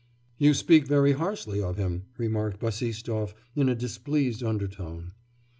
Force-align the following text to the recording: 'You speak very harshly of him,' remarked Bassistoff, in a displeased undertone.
'You 0.39 0.55
speak 0.55 0.87
very 0.87 1.11
harshly 1.11 1.61
of 1.61 1.77
him,' 1.77 2.05
remarked 2.17 2.59
Bassistoff, 2.59 3.35
in 3.55 3.69
a 3.69 3.75
displeased 3.75 4.41
undertone. 4.41 5.11